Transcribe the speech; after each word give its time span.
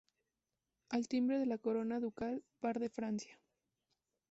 Al 0.97 1.05
timbre 1.07 1.37
la 1.51 1.59
corona 1.59 1.99
ducal 1.99 2.41
par 2.59 2.79
de 2.79 2.89
Francia. 2.89 3.37